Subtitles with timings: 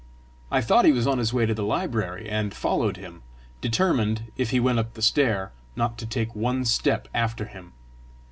[0.49, 3.21] I thought he was on his way to the library, and followed him,
[3.61, 7.73] determined, if he went up the stair, not to take one step after him.